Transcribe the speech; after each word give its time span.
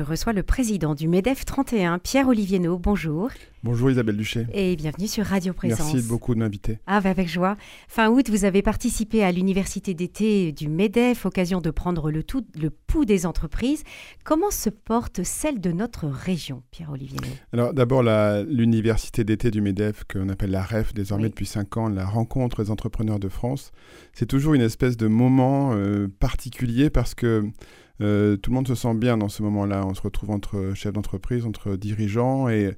je 0.00 0.02
reçois 0.02 0.32
le 0.32 0.42
président 0.42 0.94
du 0.94 1.08
MEDEF 1.08 1.44
31, 1.44 1.98
Pierre-Olivier. 1.98 2.58
Bonjour. 2.58 3.28
Bonjour 3.62 3.90
Isabelle 3.90 4.16
Duché. 4.16 4.46
Et 4.54 4.74
bienvenue 4.74 5.06
sur 5.06 5.26
Radio 5.26 5.52
Présence. 5.52 5.92
Merci 5.92 6.08
beaucoup 6.08 6.34
de 6.34 6.38
m'inviter. 6.38 6.78
Ah, 6.86 7.02
avec 7.04 7.28
joie. 7.28 7.58
Fin 7.86 8.08
août, 8.08 8.30
vous 8.30 8.46
avez 8.46 8.62
participé 8.62 9.22
à 9.22 9.30
l'université 9.30 9.92
d'été 9.92 10.52
du 10.52 10.70
MEDEF, 10.70 11.26
occasion 11.26 11.60
de 11.60 11.70
prendre 11.70 12.10
le, 12.10 12.22
tout, 12.22 12.46
le 12.58 12.70
pouls 12.70 13.04
des 13.04 13.26
entreprises. 13.26 13.82
Comment 14.24 14.50
se 14.50 14.70
porte 14.70 15.22
celle 15.22 15.60
de 15.60 15.70
notre 15.70 16.06
région, 16.06 16.62
Pierre-Olivier 16.70 17.18
Alors 17.52 17.74
d'abord, 17.74 18.02
l'université 18.02 19.22
d'été 19.22 19.50
du 19.50 19.60
MEDEF, 19.60 20.04
qu'on 20.10 20.30
appelle 20.30 20.50
la 20.50 20.62
REF 20.62 20.94
désormais 20.94 21.28
depuis 21.28 21.44
5 21.44 21.76
ans, 21.76 21.88
la 21.90 22.06
rencontre 22.06 22.64
des 22.64 22.70
entrepreneurs 22.70 23.18
de 23.18 23.28
France, 23.28 23.70
c'est 24.14 24.24
toujours 24.24 24.54
une 24.54 24.62
espèce 24.62 24.96
de 24.96 25.08
moment 25.08 25.74
euh, 25.74 26.08
particulier 26.20 26.88
parce 26.88 27.14
que 27.14 27.44
euh, 28.00 28.36
tout 28.36 28.50
le 28.50 28.54
monde 28.56 28.68
se 28.68 28.74
sent 28.74 28.94
bien 28.94 29.18
dans 29.18 29.28
ce 29.28 29.42
moment-là. 29.42 29.84
On 29.86 29.94
se 29.94 30.02
retrouve 30.02 30.30
entre 30.30 30.72
chefs 30.74 30.92
d'entreprise, 30.92 31.44
entre 31.44 31.76
dirigeants 31.76 32.48
et, 32.48 32.72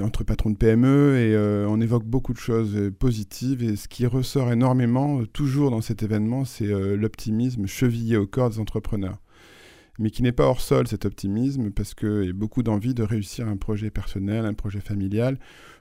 entre 0.00 0.24
patrons 0.24 0.50
de 0.50 0.56
PME 0.56 1.16
et 1.18 1.34
euh, 1.34 1.66
on 1.68 1.80
évoque 1.80 2.04
beaucoup 2.04 2.32
de 2.32 2.38
choses 2.38 2.90
positives. 2.98 3.62
Et 3.62 3.76
ce 3.76 3.88
qui 3.88 4.06
ressort 4.06 4.50
énormément, 4.52 5.24
toujours 5.32 5.70
dans 5.70 5.80
cet 5.80 6.02
événement, 6.02 6.44
c'est 6.44 6.66
l'optimisme 6.66 7.66
chevillé 7.66 8.16
au 8.16 8.26
corps 8.26 8.50
des 8.50 8.58
entrepreneurs 8.58 9.18
mais 9.98 10.10
qui 10.10 10.22
n'est 10.22 10.32
pas 10.32 10.44
hors 10.44 10.60
sol 10.60 10.86
cet 10.88 11.04
optimisme 11.04 11.70
parce 11.70 11.94
qu'il 11.94 12.24
y 12.24 12.30
a 12.30 12.32
beaucoup 12.32 12.62
d'envie 12.62 12.94
de 12.94 13.02
réussir 13.02 13.48
un 13.48 13.56
projet 13.56 13.90
personnel, 13.90 14.44
un 14.44 14.54
projet 14.54 14.80
familial 14.80 15.38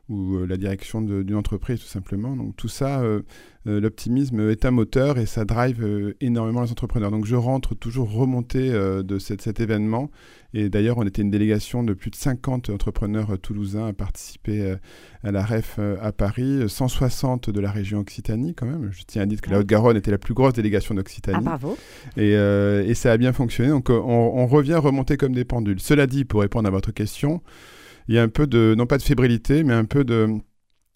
ou 0.10 0.36
euh, 0.36 0.46
la 0.46 0.58
direction 0.58 1.02
d'une 1.02 1.36
entreprise 1.36 1.80
tout 1.80 1.88
simplement. 1.88 2.36
Donc 2.36 2.56
tout 2.58 2.68
ça, 2.68 3.02
euh, 3.02 3.22
euh, 3.68 3.80
l'optimisme 3.80 4.50
est 4.50 4.66
un 4.66 4.72
moteur 4.72 5.18
et 5.18 5.26
ça 5.26 5.46
drive 5.46 6.14
énormément 6.20 6.62
les 6.62 6.72
entrepreneurs. 6.72 7.12
Donc 7.12 7.26
je 7.26 7.36
rentre 7.36 7.76
toujours 7.76 8.12
remonté 8.12 8.72
de 8.72 9.20
cet 9.20 9.60
événement. 9.60 10.10
Et 10.56 10.70
d'ailleurs, 10.70 11.00
on 11.00 11.08
était 11.08 11.24
une 11.24 11.32
délégation 11.32 11.84
de 11.84 11.94
plus 11.94 12.12
de 12.12 12.16
50 12.16 12.70
entrepreneurs 12.70 13.40
toulousains 13.40 13.88
à 13.88 13.94
participer 13.94 14.76
à 15.24 15.32
la 15.32 15.44
REF 15.44 15.80
à 15.80 16.12
Paris, 16.12 16.66
160 16.68 17.50
de 17.50 17.60
la 17.60 17.72
région 17.72 18.00
Occitanie 18.00 18.54
quand 18.54 18.68
même. 18.68 18.92
Je 18.92 19.04
tiens 19.08 19.24
à 19.24 19.26
dire 19.26 19.42
que 19.42 19.50
la 19.50 19.60
Haute-Garonne 19.60 19.98
était 19.98 20.12
la 20.12 20.20
plus 20.20 20.36
grosse 20.36 20.54
délégation 20.54 20.94
d'Occitanie. 20.94 21.38
Ah, 21.40 21.58
bravo. 21.58 21.76
Et, 22.18 22.34
et, 22.34 22.94
ça 22.94 23.14
a 23.14 23.18
bien 23.18 23.34
fonctionné. 23.34 23.70
Donc 23.72 23.90
on, 24.04 24.40
on 24.44 24.48
revient 24.48 24.76
remonter 24.76 25.18
comme 25.18 25.34
des 25.34 25.46
pendules. 25.46 25.80
Cela 25.80 26.08
dit, 26.08 26.26
pour 26.26 26.42
répondre 26.42 26.68
à 26.68 26.72
votre 26.72 26.92
question, 26.92 27.42
il 28.08 28.16
y 28.16 28.20
a 28.20 28.24
un 28.24 28.30
peu 28.30 28.48
de, 28.48 28.76
non 28.78 28.86
pas 28.86 28.98
de 28.98 29.04
fébrilité, 29.04 29.64
mais 29.64 29.74
un 29.74 29.86
peu 29.86 30.04
de 30.04 30.40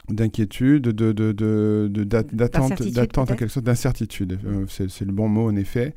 d'inquiétude, 0.09 0.83
de, 0.83 1.11
de, 1.11 1.31
de, 1.33 2.03
d'attente, 2.03 2.77
quelque 2.77 3.47
chose, 3.47 3.64
d'incertitude. 3.64 4.39
Euh, 4.45 4.66
c'est, 4.67 5.05
le 5.05 5.11
bon 5.11 5.27
mot 5.27 5.49
en 5.49 5.55
effet. 5.55 5.95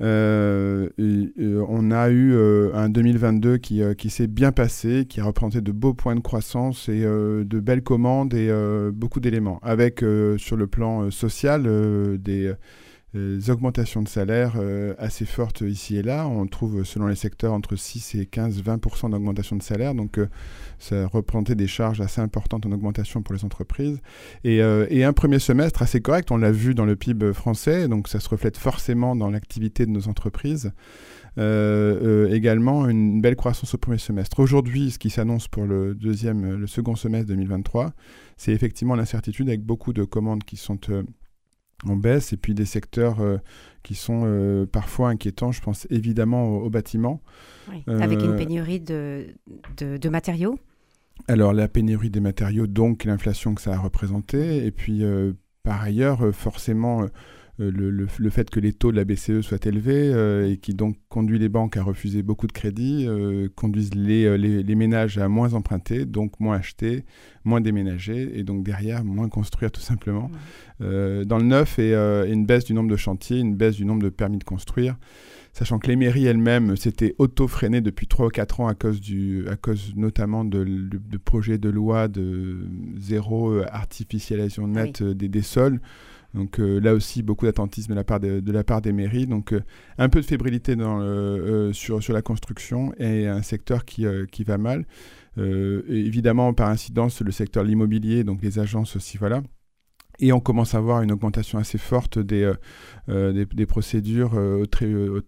Euh, 0.00 0.88
on 0.98 1.90
a 1.90 2.08
eu 2.08 2.32
euh, 2.32 2.70
un 2.74 2.88
2022 2.88 3.58
qui, 3.58 3.82
qui 3.96 4.10
s'est 4.10 4.26
bien 4.26 4.50
passé, 4.50 5.04
qui 5.08 5.20
a 5.20 5.24
représenté 5.24 5.60
de 5.60 5.72
beaux 5.72 5.94
points 5.94 6.14
de 6.16 6.20
croissance 6.20 6.88
et 6.88 7.02
de 7.02 7.60
belles 7.60 7.82
commandes 7.82 8.34
et 8.34 8.50
beaucoup 8.92 9.20
d'éléments. 9.20 9.60
Avec 9.62 10.04
sur 10.36 10.56
le 10.56 10.66
plan 10.66 11.10
social 11.10 12.18
des 12.18 12.52
des 13.14 13.50
augmentations 13.50 14.02
de 14.02 14.08
salaire 14.08 14.54
euh, 14.56 14.94
assez 14.98 15.24
fortes 15.24 15.62
ici 15.62 15.96
et 15.96 16.02
là. 16.02 16.28
On 16.28 16.46
trouve 16.46 16.84
selon 16.84 17.08
les 17.08 17.16
secteurs 17.16 17.52
entre 17.52 17.74
6 17.74 18.14
et 18.14 18.26
15, 18.26 18.62
20% 18.62 19.10
d'augmentation 19.10 19.56
de 19.56 19.62
salaire. 19.62 19.94
Donc 19.94 20.18
euh, 20.18 20.28
ça 20.78 21.06
représentait 21.08 21.56
des 21.56 21.66
charges 21.66 22.00
assez 22.00 22.20
importantes 22.20 22.66
en 22.66 22.72
augmentation 22.72 23.22
pour 23.22 23.34
les 23.34 23.44
entreprises. 23.44 24.00
Et, 24.44 24.62
euh, 24.62 24.86
et 24.90 25.02
un 25.04 25.12
premier 25.12 25.40
semestre 25.40 25.82
assez 25.82 26.00
correct, 26.00 26.30
on 26.30 26.36
l'a 26.36 26.52
vu 26.52 26.74
dans 26.74 26.84
le 26.84 26.94
PIB 26.94 27.32
français, 27.32 27.88
donc 27.88 28.06
ça 28.06 28.20
se 28.20 28.28
reflète 28.28 28.56
forcément 28.56 29.16
dans 29.16 29.30
l'activité 29.30 29.86
de 29.86 29.90
nos 29.90 30.08
entreprises. 30.08 30.72
également 31.36 32.88
une 32.88 33.20
belle 33.20 33.36
croissance 33.36 33.74
au 33.74 33.78
premier 33.78 33.98
semestre. 33.98 34.40
Aujourd'hui, 34.40 34.90
ce 34.90 34.98
qui 34.98 35.10
s'annonce 35.10 35.48
pour 35.48 35.64
le 35.64 35.94
deuxième, 35.94 36.56
le 36.56 36.66
second 36.66 36.96
semestre 36.96 37.28
2023, 37.28 37.92
c'est 38.36 38.52
effectivement 38.52 38.94
l'incertitude 38.94 39.48
avec 39.48 39.62
beaucoup 39.62 39.92
de 39.92 40.04
commandes 40.04 40.44
qui 40.44 40.56
sont 40.56 40.78
en 41.86 41.96
baisse 41.96 42.32
et 42.32 42.36
puis 42.36 42.54
des 42.54 42.64
secteurs 42.64 43.20
euh, 43.20 43.38
qui 43.82 43.94
sont 43.94 44.22
euh, 44.24 44.66
parfois 44.66 45.08
inquiétants. 45.08 45.52
Je 45.52 45.60
pense 45.60 45.86
évidemment 45.90 46.48
au, 46.48 46.70
bâtiment. 46.70 47.20
avec 47.86 48.20
une 48.20 48.32
euh, 48.32 48.36
pénurie 48.36 48.80
de, 48.80 49.26
de, 49.78 50.08
matériaux 50.08 50.58
Alors 51.28 51.52
la 51.52 51.68
pénurie 51.68 52.10
des 52.10 52.20
matériaux, 52.20 52.66
donc 52.66 53.04
l'inflation 53.04 53.54
que 53.54 53.62
ça 53.62 53.74
a 53.74 53.78
représenté. 53.78 54.64
Et 54.66 54.70
puis 54.70 55.02
par 55.62 55.82
ailleurs, 55.82 56.34
forcément 56.34 57.06
euh, 57.60 58.06
le, 58.18 58.30
fait 58.30 58.48
que 58.48 58.58
les 58.58 58.72
taux 58.72 58.90
de 58.90 58.96
la 58.96 59.04
BCE 59.04 59.42
soient 59.42 59.58
élevés 59.64 60.12
euh, 60.14 60.50
et 60.50 60.56
qui 60.56 60.72
donc 60.74 60.96
conduit 61.08 61.38
les 61.38 61.48
banques 61.48 61.76
à 61.76 61.82
refuser 61.82 62.22
beaucoup 62.22 62.46
de 62.46 62.52
crédits, 62.52 63.04
euh, 63.06 63.48
conduisent 63.54 63.94
les, 63.94 64.38
les, 64.38 64.74
ménages 64.74 65.18
à 65.18 65.28
moins 65.28 65.52
emprunter, 65.52 66.06
donc 66.06 66.40
moins 66.40 66.56
acheter, 66.56 67.04
moins 67.44 67.60
déménager 67.60 68.38
et 68.38 68.44
donc 68.44 68.64
derrière 68.64 69.04
moins 69.04 69.28
construire 69.28 69.70
tout 69.70 69.80
simplement. 69.80 70.30
dans 70.80 71.38
le 71.38 71.44
neuf, 71.44 71.78
et, 71.78 71.94
une 71.94 72.46
baisse 72.46 72.64
du 72.64 72.72
nombre 72.72 72.90
de 72.90 72.96
chantiers, 72.96 73.38
une 73.38 73.56
baisse 73.56 73.76
du 73.76 73.84
nombre 73.84 74.02
de 74.02 74.08
permis 74.08 74.38
de 74.38 74.44
construire 74.44 74.96
sachant 75.52 75.78
que 75.78 75.88
les 75.88 75.96
mairies 75.96 76.26
elles-mêmes 76.26 76.76
s'étaient 76.76 77.14
auto-freinées 77.18 77.80
depuis 77.80 78.06
3 78.06 78.26
ou 78.26 78.30
4 78.30 78.60
ans 78.60 78.68
à 78.68 78.74
cause, 78.74 79.00
du, 79.00 79.46
à 79.48 79.56
cause 79.56 79.94
notamment 79.96 80.44
de, 80.44 80.64
de, 80.64 81.18
projets 81.18 81.58
de 81.58 81.68
loi 81.68 82.08
de 82.08 82.66
zéro 82.98 83.60
artificialisation 83.70 84.64
ah 84.64 84.84
nette 84.84 85.02
des, 85.02 85.28
des, 85.28 85.42
sols. 85.42 85.80
Donc 86.34 86.60
euh, 86.60 86.78
là 86.78 86.94
aussi, 86.94 87.22
beaucoup 87.22 87.46
d'attentisme 87.46 87.90
de, 87.90 87.96
la 87.96 88.04
part 88.04 88.20
de, 88.20 88.52
la 88.52 88.64
part 88.64 88.80
des 88.80 88.92
mairies. 88.92 89.26
Donc 89.26 89.52
euh, 89.52 89.62
un 89.98 90.08
peu 90.08 90.20
de 90.20 90.26
fébrilité 90.26 90.76
dans 90.76 91.00
euh, 91.00 91.72
sur, 91.72 92.02
sur 92.02 92.14
la 92.14 92.22
construction 92.22 92.92
et 92.98 93.26
un 93.26 93.42
secteur 93.42 93.84
qui, 93.84 94.06
qui 94.30 94.44
va 94.44 94.58
mal. 94.58 94.84
évidemment, 95.36 96.54
par 96.54 96.68
incidence, 96.68 97.20
le 97.22 97.32
secteur 97.32 97.64
de 97.64 97.68
l'immobilier, 97.68 98.24
donc 98.24 98.42
les 98.42 98.58
agences 98.58 98.96
aussi, 98.96 99.18
voilà. 99.18 99.42
Et 100.20 100.32
on 100.32 100.40
commence 100.40 100.74
à 100.74 100.80
voir 100.80 101.02
une 101.02 101.12
augmentation 101.12 101.58
assez 101.58 101.78
forte 101.78 102.18
des, 102.18 102.42
euh, 102.42 102.54
euh, 103.08 103.44
des, 103.46 103.66
procédures 103.66 104.34
euh, 104.34 104.64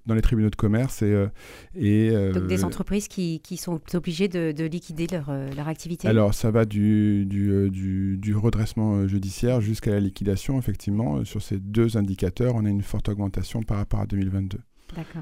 dans 0.07 0.15
les 0.15 0.21
tribunaux 0.21 0.51
de 0.51 0.57
commerce. 0.57 1.03
Et, 1.03 1.27
et 1.75 2.11
Donc 2.33 2.47
des 2.47 2.65
entreprises 2.65 3.09
qui, 3.09 3.41
qui 3.41 3.57
sont 3.57 3.81
obligées 3.95 4.29
de, 4.29 4.53
de 4.53 4.65
liquider 4.65 5.07
leur, 5.07 5.31
leur, 5.57 5.69
activité 5.69 6.07
Alors 6.09 6.35
ça 6.35 6.51
va 6.51 6.67
du, 6.67 7.25
du, 7.25 7.71
du, 7.71 8.19
du 8.19 8.37
redressement 8.37 9.07
judiciaire 9.09 9.61
jusqu'à 9.61 9.93
la 9.93 10.01
liquidation, 10.01 10.59
effectivement. 10.59 11.25
Sur 11.25 11.41
ces 11.41 11.59
deux 11.59 11.97
indicateurs, 11.97 12.55
on 12.55 12.67
a 12.67 12.69
une 12.69 12.83
forte 12.83 13.09
augmentation 13.09 13.63
par 13.63 13.79
rapport 13.79 14.01
à 14.01 14.07
2022 14.07 14.59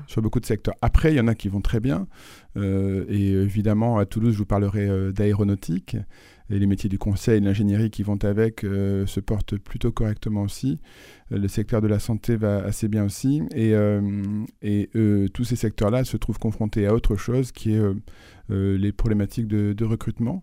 sur 0.08 0.20
beaucoup 0.20 0.41
de 0.41 0.47
secteurs. 0.47 0.75
Après, 0.82 1.12
il 1.12 1.16
y 1.16 1.20
en 1.20 1.28
a 1.28 1.37
qui 1.37 1.48
vont 1.48 1.60
très 1.60 1.78
bien. 1.78 2.08
et 2.56 3.31
évidemment, 3.31 3.98
à 3.98 4.04
Toulouse, 4.04 4.32
je 4.32 4.38
vous 4.38 4.44
parlerai 4.44 5.12
d'aéronautique 5.12 5.97
et 6.50 6.59
les 6.59 6.66
métiers 6.66 6.91
du 6.91 6.99
conseil 6.99 7.41
l'ingénierie 7.41 7.91
qui 7.91 8.03
vont 8.03 8.19
avec 8.25 8.65
euh, 8.65 9.06
se 9.06 9.21
portent 9.21 9.56
plutôt 9.56 9.93
correctement 9.93 10.43
aussi. 10.43 10.81
Euh, 11.33 11.38
le 11.38 11.49
secteur 11.49 11.81
de 11.81 11.87
la 11.87 11.99
santé 12.00 12.37
va 12.37 12.59
assez 12.65 12.88
bien 12.88 13.05
aussi. 13.05 13.43
Et, 13.55 13.72
euh, 13.75 15.28
tous 15.33 15.44
ces 15.44 15.56
secteurs-là 15.56 16.05
se 16.05 16.16
trouvent 16.16 16.38
confrontés 16.38 16.87
à 16.87 16.94
autre 16.94 17.16
chose 17.16 17.53
qui 17.53 17.75
est 17.75 17.81
les 18.49 18.93
problématiques 18.93 19.47
de, 19.47 19.84
recrutement. 19.84 20.43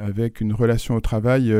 avec 0.00 0.40
une 0.40 0.52
relation 0.52 0.94
au 0.94 1.00
travail 1.00 1.52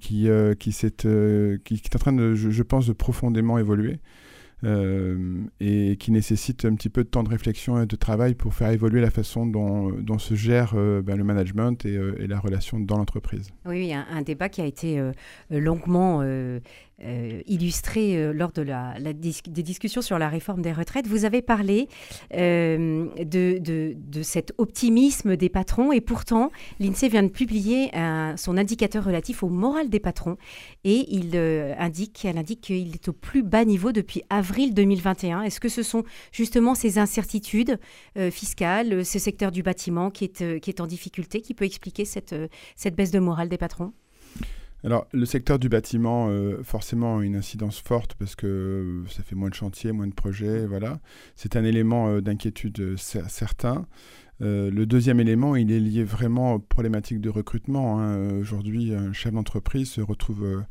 qui, 0.00 0.28
est 0.28 1.94
en 1.94 1.98
train, 1.98 2.12
de, 2.12 2.34
je 2.34 2.62
pense, 2.62 2.86
de 2.86 2.92
profondément 2.92 3.58
évoluer. 3.58 4.00
Euh, 4.64 5.44
et 5.60 5.96
qui 6.00 6.10
nécessite 6.10 6.64
un 6.64 6.74
petit 6.74 6.88
peu 6.88 7.04
de 7.04 7.08
temps 7.08 7.22
de 7.22 7.28
réflexion 7.28 7.80
et 7.80 7.86
de 7.86 7.94
travail 7.94 8.34
pour 8.34 8.54
faire 8.54 8.70
évoluer 8.70 9.00
la 9.00 9.10
façon 9.10 9.46
dont, 9.46 10.18
se 10.18 10.34
gère 10.34 10.72
euh, 10.74 11.00
ben, 11.00 11.16
le 11.16 11.22
management 11.22 11.84
et, 11.84 11.96
euh, 11.96 12.20
et, 12.20 12.26
la 12.26 12.40
relation 12.40 12.80
dans 12.80 12.98
l'entreprise. 12.98 13.52
Oui, 13.66 13.92
un, 13.92 14.04
un, 14.10 14.22
débat 14.22 14.48
qui 14.48 14.60
a 14.60 14.66
été 14.66 15.00
longuement 15.48 16.24
euh, 17.04 17.42
illustré 17.46 18.16
euh, 18.16 18.32
lors 18.32 18.50
de 18.50 18.60
la, 18.60 18.94
des 18.98 19.62
discussions 19.62 20.02
sur 20.02 20.18
la 20.18 20.28
réforme 20.28 20.62
des 20.62 20.72
retraites. 20.72 21.06
Vous 21.06 21.24
avez 21.24 21.42
parlé 21.42 21.86
euh, 22.34 23.06
de, 23.24 23.60
de, 23.60 24.22
cet 24.24 24.52
optimisme 24.58 25.36
des 25.36 25.48
patrons 25.48 25.92
et 25.92 26.00
pourtant 26.00 26.50
l'INSEE 26.80 27.08
vient 27.08 27.22
de 27.22 27.28
publier 27.28 27.92
son 28.36 28.56
indicateur 28.56 29.04
relatif 29.04 29.44
au 29.44 29.48
moral 29.48 29.90
des 29.90 30.00
patrons 30.00 30.38
et 30.82 31.06
il 31.14 31.36
indique, 31.78 32.24
elle 32.24 32.36
indique 32.36 32.62
qu'il 32.62 32.92
est 32.92 33.08
au 33.08 33.12
plus 33.12 33.44
bas 33.44 33.64
niveau 33.64 33.92
depuis 33.92 34.22
avril 34.28 34.74
2021. 34.74 35.42
Est-ce 35.42 35.60
que 35.60 35.68
ce 35.68 35.84
sont 35.84 36.02
justement 36.32 36.74
ces 36.74 36.98
incertitudes 36.98 37.78
fiscales, 38.30 39.04
ce 39.04 39.20
secteur 39.20 39.52
du 39.52 39.62
bâtiment 39.62 40.10
qui 40.10 40.24
est, 40.24 40.60
qui 40.60 40.70
est 40.70 40.80
en 40.80 40.86
difficulté, 40.86 41.42
qui 41.42 41.54
peut 41.54 41.64
expliquer 41.64 42.04
cette, 42.04 42.34
cette 42.74 42.96
baisse 42.96 43.12
de 43.12 43.20
morale 43.20 43.48
des 43.48 43.58
patrons? 43.58 43.92
Alors, 44.84 45.08
le 45.12 45.26
secteur 45.26 45.58
du 45.58 45.68
bâtiment, 45.68 46.28
euh, 46.28 46.62
forcément, 46.62 47.18
a 47.18 47.24
une 47.24 47.34
incidence 47.34 47.80
forte 47.80 48.14
parce 48.14 48.36
que 48.36 48.46
euh, 48.46 49.04
ça 49.08 49.24
fait 49.24 49.34
moins 49.34 49.48
de 49.48 49.54
chantiers, 49.54 49.90
moins 49.90 50.06
de 50.06 50.14
projets, 50.14 50.66
voilà. 50.66 51.00
C'est 51.34 51.56
un 51.56 51.64
élément 51.64 52.08
euh, 52.08 52.20
d'inquiétude 52.20 52.96
certain. 52.96 53.86
le 54.40 54.84
deuxième 54.84 55.18
élément, 55.18 55.56
il 55.56 55.72
est 55.72 55.80
lié 55.80 56.04
vraiment 56.04 56.54
aux 56.54 56.58
problématiques 56.60 57.20
de 57.20 57.28
recrutement. 57.28 58.00
Hein. 58.00 58.38
Aujourd'hui, 58.38 58.94
un 58.94 59.12
chef 59.12 59.32
d'entreprise 59.32 59.90
se 59.90 60.00
retrouve 60.00 60.64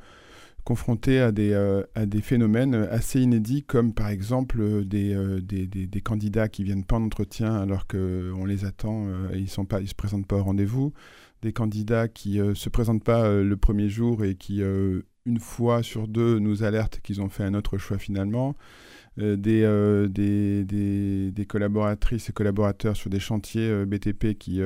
confrontés 0.63 1.19
à 1.19 1.31
des, 1.33 1.53
à 1.95 2.05
des 2.05 2.21
phénomènes 2.21 2.75
assez 2.75 3.21
inédits, 3.21 3.63
comme 3.63 3.93
par 3.93 4.07
exemple 4.07 4.85
des, 4.85 5.15
des, 5.41 5.67
des, 5.67 6.01
candidats 6.01 6.47
qui 6.47 6.63
viennent 6.63 6.85
pas 6.85 6.95
en 6.97 7.03
entretien 7.03 7.55
alors 7.55 7.87
qu'on 7.87 8.45
les 8.45 8.63
attend 8.63 9.07
et 9.33 9.37
ils 9.37 9.43
ne 9.43 9.85
se 9.85 9.95
présentent 9.95 10.27
pas 10.27 10.37
au 10.37 10.43
rendez-vous, 10.43 10.93
des 11.41 11.53
candidats 11.53 12.07
qui 12.07 12.39
ne 12.39 12.53
se 12.53 12.69
présentent 12.69 13.03
pas 13.03 13.29
le 13.29 13.57
premier 13.57 13.89
jour 13.89 14.23
et 14.23 14.35
qui, 14.35 14.61
une 14.61 15.39
fois 15.39 15.83
sur 15.83 16.07
deux, 16.07 16.39
nous 16.39 16.63
alertent 16.63 16.99
qu'ils 17.01 17.21
ont 17.21 17.29
fait 17.29 17.43
un 17.43 17.53
autre 17.53 17.77
choix 17.77 17.97
finalement. 17.97 18.55
Euh, 19.19 19.35
euh, 19.47 20.07
des, 20.07 20.63
des, 20.63 21.31
des, 21.31 21.45
collaboratrices 21.45 22.29
et 22.29 22.33
collaborateurs 22.33 22.95
sur 22.95 23.09
des 23.09 23.19
chantiers 23.19 23.67
euh, 23.67 23.85
BTP 23.85 24.37
qui 24.37 24.61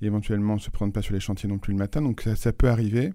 éventuellement 0.00 0.54
ne 0.54 0.60
se 0.60 0.70
présentent 0.70 0.94
pas 0.94 1.02
sur 1.02 1.14
les 1.14 1.20
chantiers 1.20 1.48
non 1.48 1.58
plus 1.58 1.72
le 1.72 1.78
matin. 1.78 2.02
Donc 2.02 2.22
ça, 2.34 2.52
peut 2.52 2.68
arriver. 2.68 3.12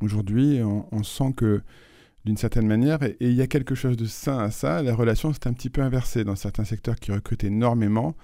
Aujourd'hui, 0.00 0.60
on, 0.62 1.02
sent 1.02 1.32
que 1.36 1.62
d'une 2.24 2.36
certaine 2.36 2.66
manière, 2.66 3.02
et 3.02 3.16
il 3.20 3.34
y 3.34 3.42
a 3.42 3.46
quelque 3.46 3.74
chose 3.74 3.96
de 3.96 4.04
sain 4.04 4.38
à 4.38 4.50
ça, 4.50 4.82
la 4.82 4.94
relation 4.94 5.32
s'est 5.32 5.46
un 5.46 5.52
petit 5.52 5.70
peu 5.70 5.80
inversée 5.80 6.24
dans 6.24 6.36
certains 6.36 6.64
secteurs 6.64 6.96
qui 6.96 7.12
recrutent 7.12 7.44
énormément. 7.44 8.16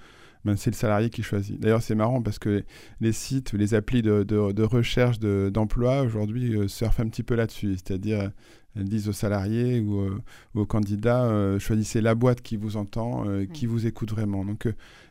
Ben, 0.45 0.55
c'est 0.55 0.71
le 0.71 0.75
salarié 0.75 1.09
qui 1.09 1.21
choisit. 1.21 1.59
D'ailleurs, 1.59 1.81
c'est 1.81 1.95
marrant 1.95 2.21
parce 2.21 2.39
que 2.39 2.63
les 3.01 3.11
sites, 3.11 3.51
les 3.53 3.73
applis 3.73 4.01
de, 4.01 4.23
de, 4.23 4.63
recherche 4.63 5.19
d'emploi 5.19 6.01
aujourd'hui 6.01 6.57
surfent 6.69 7.01
un 7.01 7.09
petit 7.09 7.23
peu 7.23 7.35
là-dessus. 7.35 7.73
C'est-à-dire, 7.73 8.31
elles 8.75 8.87
disent 8.87 9.09
aux 9.09 9.13
salariés 9.13 9.79
ou, 9.79 9.99
euh, 9.99 10.21
aux 10.53 10.65
candidats 10.65 11.25
euh, 11.25 11.59
choisissez 11.59 12.01
la 12.01 12.15
boîte 12.15 12.41
qui 12.41 12.55
vous 12.55 12.77
entend, 12.77 13.27
euh, 13.27 13.45
qui 13.45 13.65
vous 13.65 13.87
écoute 13.87 14.11
vraiment. 14.11 14.45
Donc 14.45 14.67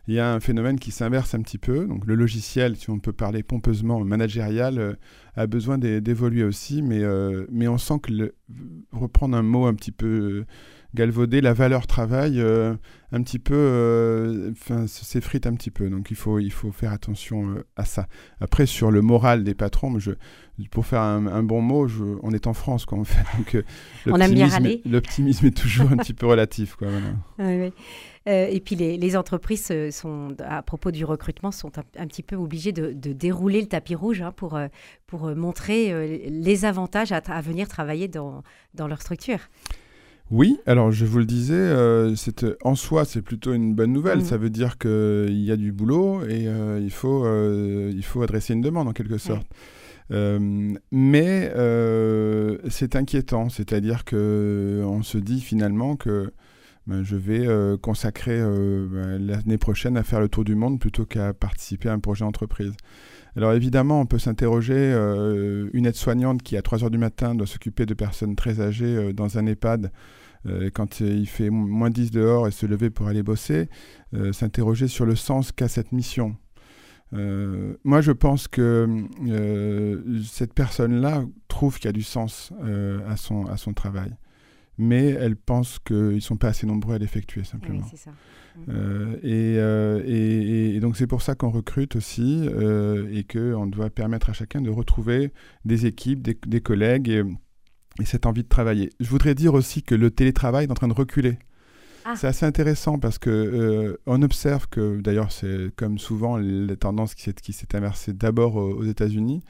il 0.07 0.15
y 0.15 0.21
a 0.21 0.33
un 0.33 0.41
phénomène 0.41 0.79
qui 0.79 0.91
s'inverse 0.91 1.35
un 1.35 1.43
petit 1.43 1.59
peu. 1.59 1.87
Donc 1.87 2.07
le 2.07 2.15
logiciel, 2.15 2.77
si 2.77 2.91
on 2.91 2.99
peut 2.99 3.13
parler 3.13 3.43
pompeusement 3.43 4.03
managérial, 4.05 4.97
a 5.37 5.47
besoin 5.47 5.79
d'évoluer 5.79 6.45
aussi, 6.45 6.83
mais, 6.83 7.03
mais 7.51 7.69
on 7.69 7.79
sent 7.79 7.99
que 8.03 8.13
le, 8.13 8.35
reprendre 8.93 9.37
un 9.37 9.43
mot 9.43 9.67
un 9.67 9.75
petit 9.75 9.93
peu 9.93 10.47
galvauder 10.94 11.40
la 11.40 11.52
valeur 11.52 11.87
travail 11.87 12.40
euh, 12.40 12.75
un 13.12 13.23
petit 13.23 13.38
peu, 13.38 13.55
euh, 13.55 14.50
enfin, 14.52 14.87
s'effrite 14.87 15.46
un 15.46 15.55
petit 15.55 15.70
peu. 15.70 15.90
Donc 15.90 16.11
il 16.11 16.17
faut, 16.17 16.38
il 16.38 16.52
faut 16.52 16.73
faire 16.73 16.93
attention 16.93 17.50
euh, 17.50 17.67
à 17.76 17.85
ça. 17.85 18.06
Après, 18.40 18.67
sur 18.67 18.90
le 18.90 19.02
moral 19.02 19.44
des 19.44 19.55
patrons, 19.55 19.99
je, 19.99 20.12
pour 20.70 20.87
faire 20.87 21.02
un, 21.02 21.43
bon 21.43 21.61
mot, 21.61 21.88
je, 21.88 22.05
on 22.23 22.32
est 22.32 22.46
en 22.46 22.55
France, 22.55 22.87
quoi, 22.87 22.99
en 22.99 23.05
fait. 23.05 23.25
Donc, 23.37 23.64
L'optimisme 24.87 25.46
est 25.46 25.56
toujours 25.56 25.93
un 25.93 25.96
petit 25.99 26.14
peu 26.14 26.26
relatif, 26.26 26.76
quoi. 26.76 26.88
et 28.26 28.61
puis 28.61 28.76
les, 28.76 28.99
les, 28.99 29.17
entreprises 29.17 29.73
sont, 29.90 30.37
à 30.44 30.62
propos 30.62 30.90
du 30.90 31.05
recrutement, 31.05 31.50
sont 31.50 31.73
un, 31.79 32.06
petit 32.06 32.23
peu 32.23 32.37
obligées 32.37 32.73
de, 32.73 32.93
dérouler 33.12 33.61
le 33.62 33.69
tapis 33.69 33.94
rouge 33.94 34.20
hein, 34.20 34.32
pour, 34.32 34.58
pour 35.06 35.35
montrer 35.35 36.29
les 36.29 36.64
avantages 36.67 37.12
à, 37.12 37.23
à, 37.26 37.40
venir 37.40 37.69
travailler 37.69 38.06
dans, 38.06 38.43
dans 38.75 38.87
leur 38.87 39.00
structure. 39.00 39.38
Oui, 40.31 40.59
alors 40.67 40.93
je 40.93 41.07
vous 41.07 41.19
le 41.19 41.25
disais, 41.25 41.55
euh, 41.55 42.15
en 42.63 42.75
soi 42.75 43.05
c'est 43.07 43.23
plutôt 43.23 43.55
une 43.55 43.75
bonne 43.75 43.93
nouvelle. 43.93 44.19
Mm. 44.19 44.25
Ça 44.25 44.37
veut 44.37 44.51
dire 44.51 44.77
qu'il 44.79 45.41
y 45.41 45.51
a 45.51 45.57
du 45.57 45.73
boulot 45.73 46.23
et 46.23 46.47
euh, 46.47 46.81
il, 46.83 46.91
faut, 46.91 47.25
euh, 47.25 47.91
il 47.95 48.05
faut 48.05 48.23
adresser 48.23 48.53
une 48.53 48.61
demande 48.61 48.89
en 48.89 48.93
quelque 48.93 49.19
sorte. 49.19 49.47
mais 50.11 51.51
c'est 52.69 52.97
inquiétant, 52.97 53.49
c'est-à-dire 53.49 54.05
qu'on 54.05 55.01
se 55.03 55.19
dit 55.19 55.41
finalement 55.41 55.97
que 55.97 56.33
ben, 56.87 57.03
je 57.03 57.17
vais 57.17 57.47
consacrer 57.81 58.39
ben, 58.39 59.19
l'année 59.19 59.59
prochaine 59.59 59.97
à 59.97 60.03
faire 60.03 60.21
le 60.21 60.29
tour 60.29 60.45
du 60.45 60.55
monde 60.55 60.79
plutôt 60.79 61.07
qu'à 61.07 61.33
participer 61.33 61.89
à 61.89 61.93
un 61.93 62.01
projet 62.01 62.25
entreprise. 62.25 62.75
Alors 63.38 63.52
évidemment, 63.52 64.00
on 64.00 64.06
peut 64.06 64.19
s'interroger, 64.19 64.93
une 65.73 65.87
aide-soignante 65.87 66.43
qui 66.43 66.56
à 66.56 66.62
3 66.62 66.82
heures 66.82 66.90
du 66.90 66.99
matin 66.99 67.37
doit 67.37 67.46
s'occuper 67.46 67.87
de 67.87 67.94
personnes 67.94 68.35
très 68.35 68.61
âgées 68.61 69.12
dans 69.12 69.38
un 69.38 69.46
EHPAD, 69.46 69.93
euh, 70.46 70.70
quand 70.75 70.99
il 70.99 71.29
fait 71.29 71.49
moins 71.49 71.90
10 71.90 72.11
dehors 72.11 72.49
et 72.49 72.50
se 72.50 72.67
lever 72.67 72.90
pour 72.90 73.06
aller 73.06 73.23
bosser, 73.23 73.69
euh, 74.14 74.32
s'interroger 74.32 74.88
sur 74.88 75.06
le 75.06 75.14
sens 75.14 75.52
qu'a 75.52 75.69
cette 75.69 75.93
mission. 75.93 76.37
Euh, 77.14 77.75
moi, 77.85 78.00
je 78.00 78.11
pense 78.11 78.49
que 78.49 79.06
cette 80.25 80.52
personne-là 80.52 81.25
trouve 81.46 81.76
qu'il 81.76 81.87
y 81.87 81.88
a 81.88 81.93
du 81.93 82.02
sens 82.02 82.52
à 83.06 83.17
son 83.17 83.73
travail. 83.73 84.17
Mais 84.79 85.09
elle 85.09 85.37
pense 85.37 85.79
qu'ils 85.81 86.15
ne 86.15 86.21
sont 86.21 86.37
pas 86.37 86.49
assez 86.49 86.67
nombreux 86.67 86.95
à 86.95 86.99
l'effectuer, 86.99 87.45
simplement. 87.45 87.85
Oui, 87.93 87.99
ça. 87.99 88.11
Et, 89.23 89.55
et, 89.55 90.77
et, 90.77 90.81
donc, 90.81 90.97
c'est 90.97 91.07
pour 91.07 91.23
ça 91.23 91.35
qu'on 91.35 91.51
recrute 91.51 91.97
aussi 91.97 92.49
et 93.13 93.25
qu'on 93.25 93.67
doit 93.67 93.91
permettre 93.91 94.31
à 94.31 94.33
chacun 94.33 94.61
de 94.61 94.71
retrouver 94.71 95.33
des 95.65 95.87
équipes, 95.87 96.23
des, 96.23 96.39
des 96.47 96.61
collègues. 96.61 97.09
Et, 97.09 97.23
et 98.01 98.05
cette 98.05 98.27
envie 98.27 98.43
de 98.43 98.49
travailler. 98.49 98.91
Je 99.01 99.09
voudrais 99.09 99.35
dire 99.35 99.55
aussi 99.55 99.83
que 99.83 99.95
le 99.95 100.11
télétravail 100.11 100.67
est 100.67 100.71
en 100.71 100.75
train 100.75 100.89
de 100.89 100.95
reculer. 100.95 101.39
Ah. 102.05 102.15
C'est 102.17 102.27
assez 102.27 102.47
intéressant 102.47 102.99
parce 102.99 103.19
que 103.19 103.29
euh, 103.29 103.97
on 104.07 104.23
observe 104.23 104.69
que, 104.69 105.01
d'ailleurs, 105.01 105.33
c'est 105.33 105.75
comme 105.77 105.99
souvent 105.99 106.37
les 106.37 106.77
tendances 106.77 107.15
qui 107.15 107.53
s'est 107.53 107.77
inversée 107.77 108.13
d'abord 108.13 108.57
aux 108.57 108.85
États-Unis, 108.85 109.43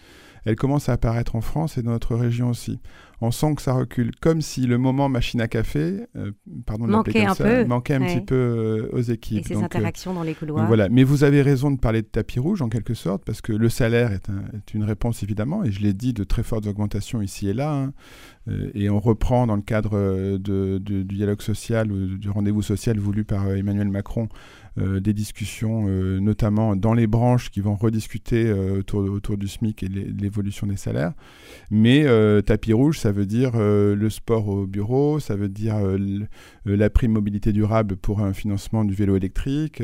elle 0.48 0.56
commence 0.56 0.88
à 0.88 0.94
apparaître 0.94 1.36
en 1.36 1.42
France 1.42 1.76
et 1.76 1.82
dans 1.82 1.90
notre 1.90 2.16
région 2.16 2.48
aussi. 2.48 2.80
On 3.20 3.30
sent 3.30 3.56
que 3.56 3.62
ça 3.62 3.74
recule, 3.74 4.12
comme 4.20 4.40
si 4.40 4.66
le 4.66 4.78
moment 4.78 5.10
machine 5.10 5.40
à 5.42 5.48
café, 5.48 6.06
euh, 6.16 6.30
pardon 6.64 6.86
manquait 6.86 7.26
un 7.26 7.34
peu, 7.34 7.64
manquait 7.64 7.94
un 7.94 8.00
petit 8.00 8.20
peu 8.20 8.34
euh, 8.34 8.88
aux 8.92 9.00
équipes. 9.00 9.44
Et 9.44 9.48
ces 9.48 9.56
euh, 9.56 9.64
interactions 9.64 10.14
dans 10.14 10.22
les 10.22 10.34
couloirs. 10.34 10.66
voilà. 10.66 10.88
Mais 10.88 11.02
vous 11.02 11.24
avez 11.24 11.42
raison 11.42 11.70
de 11.70 11.78
parler 11.78 12.00
de 12.00 12.06
tapis 12.06 12.38
rouge 12.38 12.62
en 12.62 12.68
quelque 12.70 12.94
sorte, 12.94 13.24
parce 13.26 13.42
que 13.42 13.52
le 13.52 13.68
salaire 13.68 14.12
est, 14.12 14.30
une 14.72 14.84
réponse 14.84 15.22
évidemment, 15.22 15.64
et 15.64 15.70
je 15.70 15.80
l'ai 15.80 15.92
dit, 15.92 16.14
de 16.14 16.24
très 16.24 16.42
fortes 16.42 16.66
augmentations 16.66 17.20
ici 17.20 17.48
et 17.48 17.54
là. 17.54 17.74
Hein. 17.74 17.92
et 18.74 18.88
on 18.88 19.00
reprend 19.00 19.46
dans 19.46 19.56
le 19.56 19.62
cadre 19.62 20.38
de, 20.38 20.78
du 20.78 21.04
dialogue 21.04 21.42
social 21.42 21.92
ou 21.92 22.16
du 22.16 22.30
rendez-vous 22.30 22.62
social 22.62 22.98
voulu 22.98 23.24
par 23.24 23.50
Emmanuel 23.50 23.88
Macron 23.88 24.28
des 24.78 25.12
discussions, 25.12 25.86
euh, 25.88 26.20
notamment 26.20 26.76
dans 26.76 26.94
les 26.94 27.06
branches 27.06 27.50
qui 27.50 27.60
vont 27.60 27.74
rediscuter 27.74 28.46
euh, 28.46 28.82
autour, 28.94 29.36
du 29.36 29.48
SMIC 29.48 29.82
et 29.82 29.88
l'évolution 29.88 30.66
des 30.66 30.76
salaires. 30.76 31.12
Mais 31.70 32.06
tapis 32.42 32.72
rouge, 32.72 32.98
ça 32.98 33.12
veut 33.12 33.26
dire 33.26 33.52
le 33.56 34.10
sport 34.10 34.48
au 34.48 34.66
bureau, 34.66 35.20
ça 35.20 35.36
veut 35.36 35.48
dire 35.48 35.76
la 36.64 36.90
prime 36.90 37.12
mobilité 37.12 37.52
durable 37.52 37.96
pour 37.96 38.20
un 38.20 38.32
financement 38.32 38.84
du 38.84 38.94
vélo 38.94 39.16
électrique, 39.16 39.82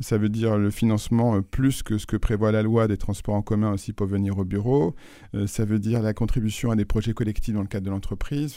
ça 0.00 0.18
veut 0.18 0.28
dire 0.28 0.56
le 0.56 0.70
financement 0.70 1.42
plus 1.42 1.82
que 1.82 1.98
ce 1.98 2.06
que 2.06 2.16
prévoit 2.16 2.52
la 2.52 2.62
loi 2.62 2.88
des 2.88 2.96
transports 2.96 3.34
en 3.34 3.42
commun 3.42 3.72
aussi 3.72 3.92
pour 3.92 4.06
venir 4.06 4.38
au 4.38 4.44
bureau, 4.44 4.94
ça 5.46 5.64
veut 5.64 5.78
dire 5.78 6.02
la 6.02 6.14
contribution 6.14 6.70
à 6.70 6.76
des 6.76 6.84
projets 6.84 7.12
collectifs 7.12 7.54
dans 7.54 7.62
le 7.62 7.68
cadre 7.68 7.86
de 7.86 7.90
l'entreprise. 7.90 8.54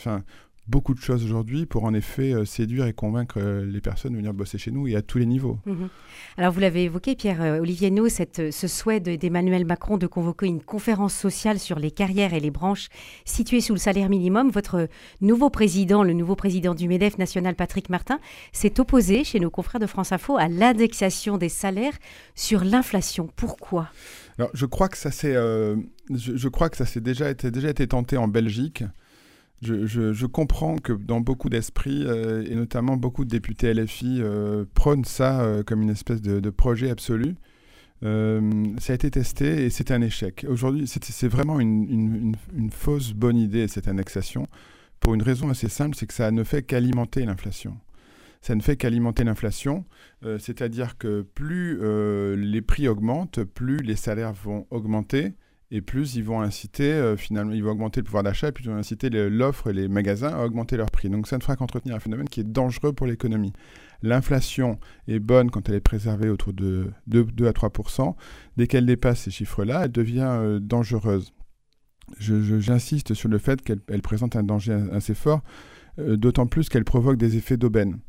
Beaucoup 0.67 0.93
de 0.93 0.99
choses 0.99 1.25
aujourd'hui 1.25 1.65
pour 1.65 1.83
en 1.83 1.93
effet 1.93 2.33
euh, 2.33 2.45
séduire 2.45 2.85
et 2.85 2.93
convaincre 2.93 3.37
euh, 3.37 3.65
les 3.65 3.81
personnes 3.81 4.13
de 4.13 4.17
venir 4.17 4.33
bosser 4.33 4.57
chez 4.57 4.71
nous 4.71 4.87
et 4.87 4.95
à 4.95 5.01
tous 5.01 5.17
les 5.17 5.25
niveaux. 5.25 5.59
Mhm. 5.65 5.89
Alors 6.37 6.53
vous 6.53 6.61
l'avez 6.61 6.85
évoqué, 6.85 7.15
Pierre-Olivier 7.15 7.91
euh, 7.91 8.09
cette, 8.09 8.51
ce 8.51 8.67
souhait 8.67 9.01
d'Emmanuel 9.01 9.65
Macron 9.65 9.97
de 9.97 10.07
convoquer 10.07 10.47
une 10.47 10.61
conférence 10.61 11.13
sociale 11.13 11.59
sur 11.59 11.79
les 11.79 11.91
carrières 11.91 12.33
et 12.33 12.39
les 12.39 12.51
branches 12.51 12.87
situées 13.25 13.59
sous 13.59 13.73
le 13.73 13.79
salaire 13.79 14.09
minimum. 14.09 14.49
Votre 14.51 14.87
nouveau 15.19 15.49
président, 15.49 16.03
le 16.03 16.13
nouveau 16.13 16.35
président 16.35 16.73
du 16.73 16.87
MEDEF 16.87 17.17
national, 17.17 17.55
Patrick 17.55 17.89
Martin, 17.89 18.19
s'est 18.53 18.79
opposé 18.79 19.23
chez 19.23 19.39
nos 19.39 19.49
confrères 19.49 19.81
de 19.81 19.87
France 19.87 20.11
Info 20.11 20.37
à 20.37 20.47
l'indexation 20.47 21.37
des 21.37 21.49
salaires 21.49 21.97
sur 22.35 22.63
l'inflation. 22.63 23.27
Pourquoi? 23.35 23.89
Alors, 24.37 24.49
je 24.53 24.65
crois 24.65 24.87
que 24.87 24.97
ça 24.97 25.11
s'est, 25.11 25.33
je, 25.33 26.47
crois 26.47 26.69
que 26.69 26.77
ça 26.77 26.85
s'est 26.85 27.01
déjà 27.01 27.29
été, 27.29 27.51
déjà 27.51 27.69
été 27.69 27.85
tenté 27.87 28.17
en 28.17 28.27
Belgique 28.27 28.83
je, 29.63 30.25
comprends 30.25 30.77
que 30.77 30.93
dans 30.93 31.21
beaucoup 31.21 31.49
d'esprits, 31.49 32.03
euh, 32.05 32.45
et 32.49 32.55
notamment 32.55 32.97
beaucoup 32.97 33.25
de 33.25 33.29
députés 33.29 33.73
LFI, 33.73 34.19
euh, 34.19 34.65
prônent 34.73 35.05
ça 35.05 35.41
euh, 35.41 35.63
comme 35.63 35.81
une 35.81 35.89
espèce 35.89 36.21
de, 36.21 36.49
projet 36.49 36.89
absolu. 36.89 37.35
ça 38.01 38.07
a 38.07 38.93
été 38.93 39.09
testé 39.09 39.65
et 39.65 39.69
c'est 39.69 39.91
un 39.91 40.01
échec. 40.01 40.45
Aujourd'hui, 40.49 40.87
c'est 40.87 41.27
vraiment 41.27 41.59
une, 41.59 42.35
fausse 42.71 43.13
bonne 43.13 43.37
idée, 43.37 43.67
cette 43.67 43.87
annexation, 43.87 44.47
pour 44.99 45.13
une 45.13 45.21
raison 45.21 45.49
assez 45.49 45.69
simple, 45.69 45.95
c'est 45.95 46.07
que 46.07 46.13
ça 46.13 46.31
ne 46.31 46.43
fait 46.43 46.63
qu'alimenter 46.63 47.25
l'inflation. 47.25 47.77
Ça 48.41 48.55
ne 48.55 48.61
fait 48.61 48.75
qu'alimenter 48.75 49.23
l'inflation, 49.23 49.85
c'est-à-dire 50.21 50.97
que 50.97 51.21
plus 51.21 51.79
les 52.35 52.61
prix 52.61 52.87
augmentent, 52.89 53.43
plus 53.43 53.77
les 53.77 53.95
salaires 53.95 54.33
vont 54.33 54.67
augmenter, 54.69 55.33
et 55.73 55.81
plus 55.81 56.15
ils 56.15 56.23
vont 56.23 56.39
inciter, 56.39 56.93
euh, 56.93 57.17
finalement, 57.17 57.51
ils 57.51 57.63
vont 57.63 57.71
augmenter 57.71 57.99
le 57.99 58.05
pouvoir 58.05 58.21
d'achat, 58.21 58.49
et 58.49 58.51
plus 58.51 58.65
ils 58.65 58.69
vont 58.69 58.77
inciter 58.77 59.09
l'offre 59.09 59.71
et 59.71 59.73
les 59.73 59.87
magasins 59.87 60.29
à 60.29 60.45
augmenter 60.45 60.77
leurs 60.77 60.91
prix. 60.91 61.09
Donc 61.09 61.27
ça 61.27 61.35
ne 61.35 61.41
fera 61.41 61.55
qu'entretenir 61.55 61.95
un 61.95 61.99
phénomène 61.99 62.29
qui 62.29 62.41
est 62.41 62.43
dangereux 62.43 62.93
pour 62.93 63.07
l'économie. 63.07 63.53
L'inflation 64.03 64.79
est 65.07 65.17
bonne 65.17 65.49
quand 65.49 65.67
elle 65.69 65.75
est 65.75 65.81
préservée 65.81 66.29
autour 66.29 66.53
de 66.53 66.91
2, 67.07 67.47
à 67.47 67.51
3% 67.51 68.15
Dès 68.55 68.67
qu'elle 68.67 68.85
dépasse 68.85 69.21
ces 69.21 69.31
chiffres-là, 69.31 69.85
elle 69.85 69.91
devient 69.91 70.27
euh, 70.29 70.59
dangereuse. 70.59 71.33
J'insiste 72.19 73.15
sur 73.15 73.29
le 73.29 73.39
fait 73.39 73.63
qu'elle 73.63 74.01
présente 74.03 74.35
un 74.35 74.43
danger 74.43 74.77
assez 74.91 75.15
fort, 75.15 75.41
euh, 75.97 76.17
d'autant 76.17 76.45
plus 76.45 76.69
qu'elle 76.69 76.85
provoque 76.85 77.17
des 77.17 77.37
effets 77.37 77.57
d'aubaine. 77.57 77.99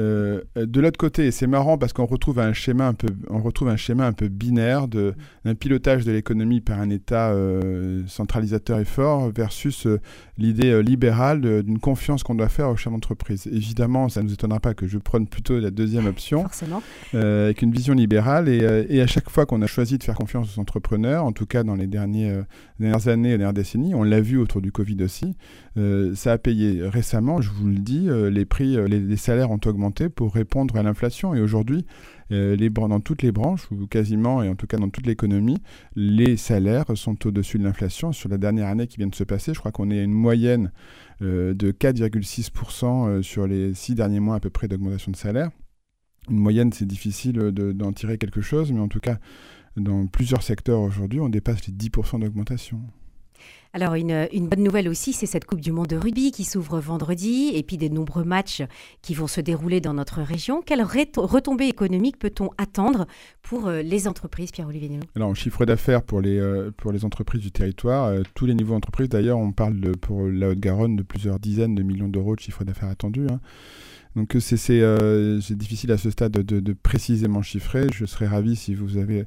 Euh, 0.00 0.40
de 0.56 0.80
l'autre 0.80 0.98
côté, 0.98 1.30
c'est 1.30 1.46
marrant 1.46 1.78
parce 1.78 1.92
qu'on 1.92 2.06
retrouve 2.06 2.40
un 2.40 2.52
schéma 2.52 2.88
un 2.88 2.94
peu, 2.94 3.08
on 3.30 3.40
retrouve 3.40 3.68
un 3.68 3.76
schéma 3.76 4.06
un 4.06 4.12
peu 4.12 4.28
binaire 4.28 4.88
d'un 4.88 5.54
pilotage 5.54 6.04
de 6.04 6.12
l'économie 6.12 6.60
par 6.60 6.80
un 6.80 6.90
État 6.90 7.30
euh, 7.30 8.02
centralisateur 8.08 8.80
et 8.80 8.84
fort 8.84 9.30
versus 9.30 9.86
euh, 9.86 10.00
l'idée 10.38 10.82
libérale 10.82 11.62
d'une 11.62 11.78
confiance 11.78 12.24
qu'on 12.24 12.34
doit 12.34 12.48
faire 12.48 12.68
aux 12.68 12.76
chefs 12.76 12.92
d'entreprise. 12.92 13.46
Évidemment, 13.46 14.08
ça 14.08 14.22
ne 14.22 14.26
nous 14.26 14.34
étonnera 14.34 14.60
pas 14.60 14.74
que 14.74 14.86
je 14.86 14.98
prenne 14.98 15.28
plutôt 15.28 15.58
la 15.60 15.70
deuxième 15.70 16.06
option, 16.06 16.46
avec 17.12 17.62
une 17.62 17.70
vision 17.70 17.94
libérale. 17.94 18.48
Et, 18.48 18.86
et 18.88 19.00
à 19.00 19.06
chaque 19.06 19.30
fois 19.30 19.46
qu'on 19.46 19.62
a 19.62 19.66
choisi 19.66 19.98
de 19.98 20.02
faire 20.02 20.16
confiance 20.16 20.56
aux 20.56 20.60
entrepreneurs, 20.60 21.24
en 21.24 21.32
tout 21.32 21.46
cas 21.46 21.62
dans 21.62 21.74
les 21.74 21.86
derniers, 21.86 22.42
dernières 22.80 23.08
années, 23.08 23.30
les 23.30 23.38
dernières 23.38 23.54
décennies, 23.54 23.94
on 23.94 24.02
l'a 24.02 24.20
vu 24.20 24.38
autour 24.38 24.60
du 24.60 24.72
Covid 24.72 25.02
aussi, 25.02 25.36
ça 26.14 26.32
a 26.32 26.38
payé. 26.38 26.82
Récemment, 26.86 27.40
je 27.40 27.50
vous 27.50 27.68
le 27.68 27.78
dis, 27.78 28.08
les 28.30 28.44
prix, 28.44 28.76
les, 28.88 29.00
les 29.00 29.16
salaires 29.16 29.50
ont 29.50 29.60
augmenté 29.64 29.75
pour 30.14 30.34
répondre 30.34 30.76
à 30.76 30.82
l'inflation. 30.82 31.34
Et 31.34 31.40
aujourd'hui, 31.40 31.86
euh, 32.32 32.56
dans 32.56 33.00
toutes 33.00 33.22
les 33.22 33.32
branches, 33.32 33.70
ou 33.70 33.86
quasiment, 33.86 34.42
et 34.42 34.48
en 34.48 34.54
tout 34.54 34.66
cas 34.66 34.76
dans 34.78 34.88
toute 34.88 35.06
l'économie, 35.06 35.58
les 35.94 36.36
salaires 36.36 36.84
sont 36.94 37.26
au-dessus 37.26 37.58
de 37.58 37.64
l'inflation. 37.64 38.12
Sur 38.12 38.28
la 38.28 38.38
dernière 38.38 38.68
année 38.68 38.86
qui 38.86 38.98
vient 38.98 39.06
de 39.06 39.14
se 39.14 39.24
passer, 39.24 39.54
je 39.54 39.58
crois 39.58 39.72
qu'on 39.72 39.90
est 39.90 40.00
à 40.00 40.02
une 40.02 40.12
moyenne 40.12 40.72
euh, 41.22 41.54
de 41.54 41.72
4,6% 41.72 43.08
euh, 43.08 43.22
sur 43.22 43.46
les 43.46 43.74
six 43.74 43.94
derniers 43.94 44.20
mois 44.20 44.36
à 44.36 44.40
peu 44.40 44.50
près 44.50 44.68
d'augmentation 44.68 45.12
de 45.12 45.16
salaire. 45.16 45.50
Une 46.28 46.38
moyenne, 46.38 46.72
c'est 46.72 46.86
difficile 46.86 47.34
d'en 47.34 47.92
tirer 47.92 48.18
quelque 48.18 48.40
chose, 48.40 48.72
mais 48.72 48.80
en 48.80 48.88
tout 48.88 48.98
cas, 48.98 49.18
dans 49.76 50.06
plusieurs 50.08 50.42
secteurs 50.42 50.80
aujourd'hui, 50.80 51.20
on 51.20 51.28
dépasse 51.28 51.66
les 51.68 51.72
10% 51.72 52.20
d'augmentation. 52.20 52.80
Alors 53.76 53.94
une, 53.94 54.26
bonne 54.48 54.62
nouvelle 54.62 54.88
aussi, 54.88 55.12
c'est 55.12 55.26
cette 55.26 55.44
Coupe 55.44 55.60
du 55.60 55.70
Monde 55.70 55.88
de 55.88 55.96
rugby 55.96 56.30
qui 56.30 56.44
s'ouvre 56.44 56.80
vendredi 56.80 57.50
et 57.54 57.62
puis 57.62 57.76
des 57.76 57.90
nombreux 57.90 58.24
matchs 58.24 58.62
qui 59.02 59.12
vont 59.12 59.26
se 59.26 59.42
dérouler 59.42 59.82
dans 59.82 59.92
notre 59.92 60.22
région. 60.22 60.62
Quelle 60.62 60.82
retombée 60.82 61.66
économique 61.66 62.18
peut-on 62.18 62.48
attendre 62.56 63.06
pour 63.42 63.66
euh, 63.66 63.82
les 63.82 64.08
entreprises, 64.08 64.50
Pierre-Olivier 64.50 65.00
Alors 65.14 65.28
en 65.28 65.34
chiffre 65.34 65.66
d'affaires 65.66 66.02
pour 66.02 66.22
les, 66.22 66.38
euh, 66.38 66.70
pour 66.74 66.90
les 66.90 67.04
entreprises 67.04 67.42
du 67.42 67.52
territoire, 67.52 68.06
euh, 68.06 68.22
tous 68.34 68.46
les 68.46 68.54
niveaux 68.54 68.72
d'entreprise 68.72 69.10
d'ailleurs, 69.10 69.38
on 69.38 69.52
parle 69.52 69.78
pour 70.00 70.22
la 70.26 70.48
Haute-Garonne 70.48 70.96
de 70.96 71.02
plusieurs 71.02 71.38
dizaines 71.38 71.74
de 71.74 71.82
millions 71.82 72.08
d'euros 72.08 72.34
de 72.34 72.40
chiffre 72.40 72.64
d'affaires 72.64 72.88
attendu. 72.88 73.26
Hein. 73.30 73.40
Donc 74.16 74.34
c'est 74.40 75.54
difficile 75.54 75.92
à 75.92 75.98
ce 75.98 76.10
stade 76.10 76.32
de, 76.32 76.60
de, 76.60 76.72
précisément 76.72 77.42
chiffrer. 77.42 77.86
Je 77.92 78.06
serais 78.06 78.26
ravi 78.26 78.56
si 78.56 78.74
vous 78.74 78.96
avez 78.96 79.26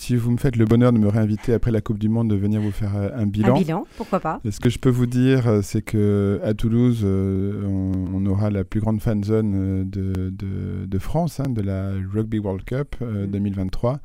si 0.00 0.16
vous 0.16 0.30
me 0.30 0.38
faites 0.38 0.56
le 0.56 0.64
bonheur 0.64 0.94
de 0.94 0.98
me 0.98 1.08
réinviter 1.08 1.52
après 1.52 1.70
la 1.70 1.82
Coupe 1.82 1.98
du 1.98 2.08
Monde, 2.08 2.30
de 2.30 2.34
venir 2.34 2.62
vous 2.62 2.70
faire 2.70 2.96
euh, 2.96 3.10
un 3.14 3.26
bilan. 3.26 3.54
Un 3.54 3.58
bilan, 3.58 3.86
pourquoi 3.98 4.18
pas. 4.18 4.40
ce 4.48 4.58
que 4.58 4.70
je 4.70 4.78
peux 4.78 4.88
vous 4.88 5.04
dire, 5.04 5.46
euh, 5.46 5.60
c'est 5.62 5.82
que 5.82 6.40
à 6.42 6.54
Toulouse, 6.54 7.02
euh, 7.04 7.66
on, 7.66 8.24
aura 8.24 8.48
la 8.50 8.64
plus 8.64 8.80
grande 8.80 9.00
fan 9.02 9.22
zone 9.22 9.90
de, 9.90 10.30
de, 10.30 10.98
France, 10.98 11.40
hein, 11.40 11.50
de 11.50 11.60
la 11.60 11.90
Rugby 12.12 12.38
World 12.38 12.64
Cup 12.64 12.96
2023. 13.00 14.00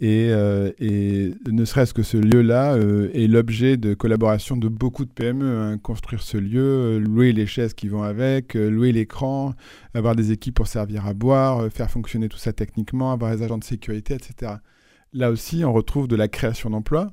Mm. 0.00 0.04
Et, 0.80 1.34
ne 1.50 1.64
serait-ce 1.64 1.94
que 1.94 2.02
ce 2.02 2.16
lieu-là 2.16 2.76
est 3.14 3.26
l'objet 3.26 3.76
de 3.76 3.94
collaboration 3.94 4.56
de 4.56 4.68
beaucoup 4.68 5.04
de 5.04 5.10
PME. 5.10 5.58
Hein. 5.58 5.78
Construire 5.78 6.22
ce 6.22 6.36
lieu, 6.36 6.98
louer 6.98 7.32
les 7.32 7.46
chaises 7.46 7.74
qui 7.74 7.88
vont 7.88 8.02
avec, 8.02 8.54
louer 8.54 8.92
l'écran, 8.92 9.54
avoir 9.94 10.14
des 10.14 10.32
équipes 10.32 10.56
pour 10.56 10.66
servir 10.66 11.06
à 11.06 11.14
boire, 11.14 11.70
faire 11.70 11.90
fonctionner 11.90 12.28
tout 12.28 12.38
ça 12.38 12.52
techniquement, 12.52 13.12
avoir 13.12 13.34
des 13.34 13.42
agents 13.42 13.58
de 13.58 13.64
sécurité, 13.64 14.14
etc. 14.14 14.56
Là 15.12 15.30
aussi, 15.30 15.64
on 15.64 15.72
retrouve 15.72 16.08
de 16.08 16.16
la 16.16 16.28
création 16.28 16.70
d'emplois. 16.70 17.12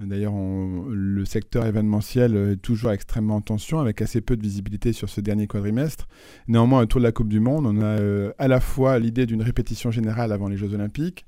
D'ailleurs, 0.00 0.34
le 0.34 1.24
secteur 1.24 1.64
événementiel 1.66 2.36
est 2.36 2.56
toujours 2.56 2.90
extrêmement 2.90 3.36
en 3.36 3.40
tension, 3.40 3.78
avec 3.78 4.02
assez 4.02 4.20
peu 4.20 4.36
de 4.36 4.42
visibilité 4.42 4.92
sur 4.92 5.08
ce 5.08 5.20
dernier 5.20 5.46
quadrimestre. 5.46 6.08
Néanmoins, 6.48 6.82
autour 6.82 7.00
de 7.00 7.04
la 7.04 7.12
Coupe 7.12 7.28
du 7.28 7.38
Monde, 7.38 7.64
on 7.66 7.80
a 7.80 8.00
euh, 8.00 8.32
à 8.38 8.48
la 8.48 8.60
fois 8.60 8.98
l'idée 8.98 9.24
d'une 9.24 9.42
répétition 9.42 9.92
générale 9.92 10.32
avant 10.32 10.48
les 10.48 10.56
Jeux 10.56 10.74
Olympiques, 10.74 11.24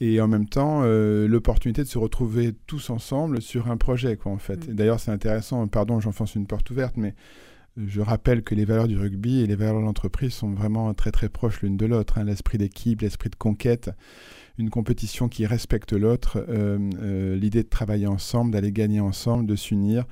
et 0.00 0.20
en 0.20 0.28
même 0.28 0.48
temps 0.48 0.82
euh, 0.84 1.26
l'opportunité 1.26 1.82
de 1.82 1.88
se 1.88 1.98
retrouver 1.98 2.52
tous 2.66 2.90
ensemble 2.90 3.42
sur 3.42 3.68
un 3.68 3.76
projet, 3.76 4.16
quoi, 4.16 4.30
en 4.30 4.38
fait. 4.38 4.68
Mm. 4.68 4.74
D'ailleurs, 4.74 5.00
c'est 5.00 5.10
intéressant, 5.10 5.66
pardon, 5.66 5.98
j'enfonce 5.98 6.36
une 6.36 6.46
porte 6.46 6.70
ouverte, 6.70 6.96
mais 6.96 7.14
je 7.76 8.00
rappelle 8.00 8.42
que 8.42 8.54
les 8.54 8.64
valeurs 8.64 8.86
du 8.86 8.96
rugby 8.96 9.40
et 9.40 9.46
les 9.46 9.56
valeurs 9.56 9.80
de 9.80 9.84
l'entreprise 9.84 10.32
sont 10.32 10.52
vraiment 10.52 10.94
très 10.94 11.10
très 11.10 11.28
proches 11.28 11.62
l'une 11.62 11.76
de 11.76 11.86
l'autre. 11.86 12.18
Hein. 12.18 12.24
L'esprit 12.24 12.58
d'équipe, 12.58 13.00
l'esprit 13.00 13.30
de 13.30 13.34
conquête 13.34 13.90
une 14.58 14.70
compétition 14.70 15.28
qui 15.28 15.46
respecte 15.46 15.92
l'autre, 15.92 16.44
euh, 16.48 16.78
euh, 17.00 17.36
l'idée 17.36 17.62
de 17.62 17.68
travailler 17.68 18.06
ensemble, 18.06 18.52
d'aller 18.52 18.72
gagner 18.72 19.00
ensemble, 19.00 19.46
de 19.46 19.56
s'unir. 19.56 20.04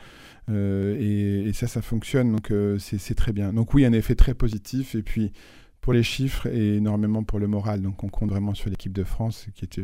Euh, 0.48 1.46
et, 1.46 1.52
ça, 1.52 1.68
ça 1.68 1.82
fonctionne, 1.82 2.32
donc 2.32 2.52
c'est 2.78 3.14
très 3.14 3.32
bien. 3.32 3.52
Donc 3.52 3.74
oui, 3.74 3.84
un 3.84 3.92
effet 3.92 4.14
très 4.14 4.34
positif. 4.34 4.94
Et 4.94 5.02
puis 5.02 5.32
pour 5.80 5.92
les 5.92 6.02
chiffres 6.02 6.46
et 6.46 6.76
énormément 6.76 7.24
pour 7.24 7.38
le 7.38 7.46
moral. 7.46 7.82
Donc 7.82 8.02
on 8.04 8.08
compte 8.08 8.30
vraiment 8.30 8.54
sur 8.54 8.70
l'équipe 8.70 8.92
de 8.92 9.04
France 9.04 9.46
qui 9.54 9.64
est 9.64 9.80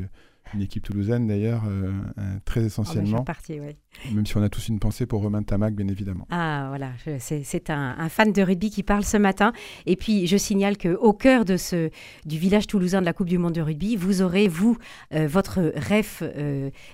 une 0.55 0.63
équipe 0.63 0.83
toulousaine 0.83 1.27
d'ailleurs, 1.27 1.63
euh, 1.67 1.93
euh, 2.19 2.37
très 2.45 2.65
essentiellement. 2.65 3.25
Même 4.13 4.27
si 4.27 4.37
on 4.37 4.43
a 4.43 4.49
tous 4.49 4.69
une 4.69 4.79
pensée 4.79 5.07
pour 5.07 5.23
Romain 5.23 5.43
Tamac, 5.43 5.75
bien 5.75 5.89
évidemment. 5.89 6.27
Ah 6.31 6.67
voilà, 6.69 6.91
c'est 7.19 7.71
un, 7.71 8.09
fan 8.09 8.33
de 8.33 8.43
rugby 8.43 8.71
qui 8.71 8.83
parle 8.83 9.05
ce 9.05 9.17
matin. 9.17 9.53
Et 9.87 9.97
puis 9.97 10.27
je 10.27 10.37
signale 10.37 10.79
qu'au 10.79 11.13
cœur 11.13 11.45
de 11.45 11.57
ce, 11.57 11.91
du 12.25 12.39
village 12.39 12.67
toulousain 12.67 13.01
de 13.01 13.07
la 13.07 13.13
Coupe 13.13 13.29
du 13.29 13.39
Monde 13.39 13.55
de 13.55 13.61
rugby, 13.61 13.97
vous 13.97 14.23
aurez, 14.23 14.49
vous, 14.49 14.77
euh, 15.15 15.27
votre 15.27 15.73
REF 15.77 16.23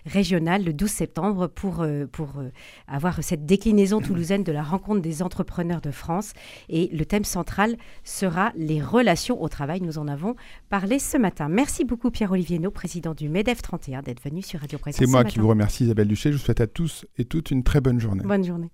régional 0.07 0.65
le 0.65 0.73
12 0.73 0.91
septembre 0.91 1.47
pour, 1.47 1.87
pour 2.13 2.43
avoir 2.89 3.23
cette 3.23 3.47
déclinaison 3.47 4.01
toulousaine 4.01 4.43
de 4.43 4.53
la 4.53 4.63
rencontre 4.63 5.01
des 5.01 5.23
entrepreneurs 5.23 5.81
de 5.81 5.91
France. 5.91 6.33
Et 6.69 6.89
le 6.93 7.05
thème 7.05 7.25
central 7.25 7.77
sera 8.03 8.53
les 8.57 8.83
relations 8.83 9.43
au 9.43 9.49
travail. 9.49 9.81
Nous 9.81 9.99
en 9.99 10.09
avons 10.09 10.35
parlé 10.69 10.99
ce 10.99 11.17
matin. 11.17 11.49
Merci 11.49 11.85
beaucoup 11.85 12.11
Pierre-Olivier 12.11 12.59
président 12.71 13.15
du 13.15 13.29
MED 13.29 13.44
MEDEF 13.45 13.61
31 13.61 14.01
d'être 14.01 14.23
venu 14.23 14.41
sur 14.41 14.61
Radio 14.61 14.79
Présence. 14.79 14.99
C'est 14.99 15.11
moi 15.11 15.23
qui 15.23 15.39
vous 15.39 15.49
remercie 15.49 15.85
Isabelle 15.85 16.09
Duché. 16.09 16.33
Je 16.33 16.39
vous 16.39 16.43
souhaite 16.43 16.63
à 16.63 16.67
tous 16.67 17.05
et 17.19 17.27
toutes 17.27 17.51
une 17.51 17.63
très 17.63 17.83
bonne 17.83 18.01
journée. 18.01 18.25
Bonne 18.25 18.43
journée. 18.43 18.71